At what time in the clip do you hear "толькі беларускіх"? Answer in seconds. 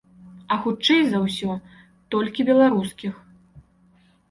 2.17-3.13